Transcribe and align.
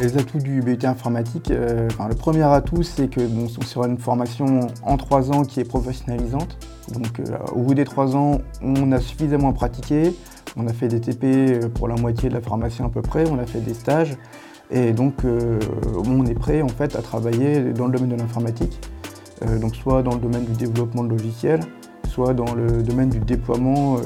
les 0.00 0.16
atouts 0.16 0.38
du 0.38 0.60
BUT 0.60 0.78
informatique, 0.84 1.50
euh, 1.50 1.88
le 2.08 2.14
premier 2.14 2.42
atout, 2.42 2.82
c'est 2.82 3.08
que 3.08 3.20
bon, 3.20 3.48
sur 3.48 3.84
une 3.84 3.98
formation 3.98 4.68
en 4.82 4.96
trois 4.96 5.32
ans 5.32 5.42
qui 5.42 5.60
est 5.60 5.64
professionnalisante. 5.64 6.58
Donc, 6.92 7.20
au 7.52 7.60
bout 7.60 7.74
des 7.74 7.84
trois 7.84 8.16
ans, 8.16 8.38
on 8.62 8.92
a 8.92 9.00
suffisamment 9.00 9.52
pratiqué. 9.52 10.14
On 10.56 10.66
a 10.66 10.72
fait 10.72 10.88
des 10.88 11.00
TP 11.00 11.68
pour 11.74 11.88
la 11.88 11.96
moitié 11.96 12.28
de 12.28 12.34
la 12.34 12.40
formation 12.40 12.86
à 12.86 12.88
peu 12.88 13.02
près. 13.02 13.28
On 13.30 13.38
a 13.38 13.46
fait 13.46 13.60
des 13.60 13.74
stages. 13.74 14.16
Et 14.70 14.92
donc, 14.92 15.14
on 15.24 16.26
est 16.26 16.34
prêt 16.34 16.62
en 16.62 16.68
fait 16.68 16.96
à 16.96 17.02
travailler 17.02 17.72
dans 17.72 17.86
le 17.86 17.92
domaine 17.92 18.16
de 18.16 18.16
l'informatique. 18.16 18.80
donc, 19.60 19.76
soit 19.76 20.02
dans 20.02 20.14
le 20.14 20.20
domaine 20.20 20.44
du 20.44 20.52
développement 20.52 21.04
de 21.04 21.10
logiciels, 21.10 21.60
soit 22.08 22.32
dans 22.32 22.54
le 22.54 22.82
domaine 22.82 23.10
du 23.10 23.18
déploiement 23.18 23.96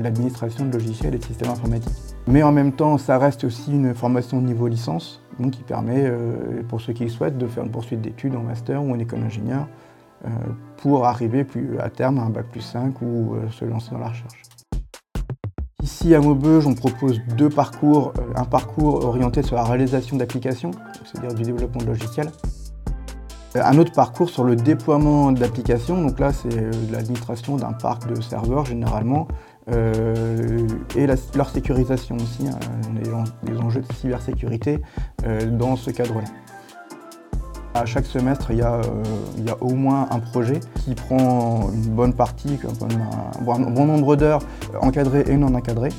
l'administration 0.00 0.66
de 0.66 0.72
logiciels 0.72 1.14
et 1.14 1.18
de 1.18 1.24
systèmes 1.24 1.50
informatiques. 1.50 2.11
Mais 2.26 2.42
en 2.42 2.52
même 2.52 2.72
temps, 2.72 2.98
ça 2.98 3.18
reste 3.18 3.44
aussi 3.44 3.72
une 3.72 3.94
formation 3.94 4.40
niveau 4.40 4.68
licence, 4.68 5.20
donc 5.40 5.52
qui 5.52 5.62
permet, 5.62 6.04
euh, 6.04 6.62
pour 6.68 6.80
ceux 6.80 6.92
qui 6.92 7.04
le 7.04 7.10
souhaitent, 7.10 7.36
de 7.36 7.46
faire 7.46 7.64
une 7.64 7.70
poursuite 7.70 8.00
d'études 8.00 8.36
en 8.36 8.42
master 8.42 8.82
ou 8.82 8.92
en 8.92 8.98
école 8.98 9.20
d'ingénieur 9.20 9.66
euh, 10.24 10.28
pour 10.76 11.06
arriver 11.06 11.44
à 11.80 11.90
terme 11.90 12.18
à 12.18 12.22
un 12.22 12.30
bac 12.30 12.46
plus 12.50 12.60
5 12.60 13.02
ou 13.02 13.34
euh, 13.34 13.50
se 13.50 13.64
lancer 13.64 13.90
dans 13.90 13.98
la 13.98 14.08
recherche. 14.08 14.42
Ici 15.82 16.14
à 16.14 16.20
Maubeuge, 16.20 16.64
on 16.68 16.74
propose 16.74 17.20
deux 17.36 17.48
parcours. 17.48 18.12
Un 18.36 18.44
parcours 18.44 19.04
orienté 19.04 19.42
sur 19.42 19.56
la 19.56 19.64
réalisation 19.64 20.16
d'applications, 20.16 20.70
c'est-à-dire 21.04 21.34
du 21.34 21.42
développement 21.42 21.80
de 21.80 21.86
logiciels, 21.86 22.30
un 23.54 23.78
autre 23.78 23.92
parcours 23.92 24.30
sur 24.30 24.44
le 24.44 24.56
déploiement 24.56 25.32
d'applications, 25.32 26.00
donc 26.00 26.18
là 26.18 26.32
c'est 26.32 26.56
euh, 26.56 26.70
l'administration 26.90 27.56
d'un 27.56 27.72
parc 27.72 28.06
de 28.08 28.20
serveurs 28.20 28.64
généralement, 28.64 29.28
euh, 29.70 30.66
et 30.96 31.06
leur 31.06 31.48
sécurisation 31.48 32.16
aussi, 32.16 32.46
hein, 32.48 32.58
les, 33.46 33.56
enjeux 33.58 33.80
de 33.80 33.92
cybersécurité 33.94 34.80
euh, 35.26 35.46
dans 35.46 35.76
ce 35.76 35.90
cadre-là. 35.90 36.24
À 37.74 37.86
chaque 37.86 38.04
semestre, 38.04 38.50
il 38.50 38.58
y, 38.58 38.62
a, 38.62 38.80
au 39.60 39.74
moins 39.74 40.06
un 40.10 40.18
projet 40.18 40.60
qui 40.84 40.94
prend 40.94 41.70
une 41.72 41.88
bonne 41.94 42.12
partie, 42.12 42.58
un, 42.64 43.42
bon 43.42 43.86
nombre 43.86 44.14
d'heures 44.14 44.42
encadrées 44.80 45.24
et 45.26 45.36
non 45.38 45.54
encadrées, 45.54 45.92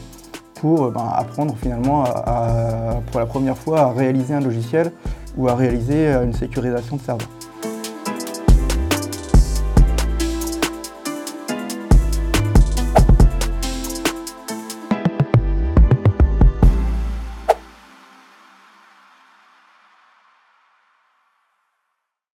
pour 0.56 0.92
ben, 0.92 1.10
apprendre 1.12 1.56
finalement 1.60 2.04
pour 3.12 3.20
la 3.20 3.26
première 3.26 3.58
fois 3.58 3.82
à 3.82 3.92
réaliser 3.92 4.36
un 4.36 4.42
logiciel 4.42 4.92
ou 5.36 5.50
à 5.50 5.56
réaliser 5.56 6.14
une 6.14 6.34
sécurisation 6.34 6.98
de 6.98 7.02
serveurs. 7.02 7.28